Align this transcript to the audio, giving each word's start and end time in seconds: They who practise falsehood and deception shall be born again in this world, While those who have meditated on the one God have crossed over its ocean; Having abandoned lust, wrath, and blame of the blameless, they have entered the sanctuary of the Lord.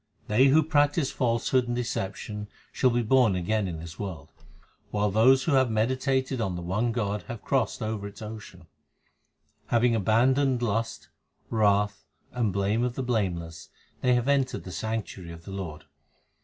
They 0.27 0.45
who 0.47 0.63
practise 0.63 1.11
falsehood 1.11 1.67
and 1.67 1.75
deception 1.75 2.47
shall 2.71 2.89
be 2.89 3.03
born 3.03 3.35
again 3.35 3.67
in 3.67 3.77
this 3.79 3.99
world, 3.99 4.31
While 4.89 5.11
those 5.11 5.43
who 5.43 5.51
have 5.51 5.69
meditated 5.69 6.41
on 6.41 6.55
the 6.55 6.63
one 6.63 6.91
God 6.91 7.21
have 7.27 7.43
crossed 7.43 7.83
over 7.83 8.07
its 8.07 8.19
ocean; 8.19 8.65
Having 9.67 9.93
abandoned 9.93 10.63
lust, 10.63 11.09
wrath, 11.51 12.03
and 12.31 12.51
blame 12.51 12.83
of 12.83 12.95
the 12.95 13.03
blameless, 13.03 13.69
they 14.01 14.15
have 14.15 14.27
entered 14.27 14.63
the 14.63 14.71
sanctuary 14.71 15.31
of 15.33 15.43
the 15.45 15.51
Lord. 15.51 15.85